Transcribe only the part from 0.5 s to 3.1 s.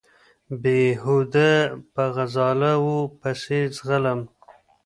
بېهوده په غزاله وو